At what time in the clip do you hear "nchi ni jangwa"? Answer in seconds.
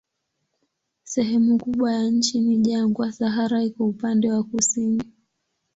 2.11-3.11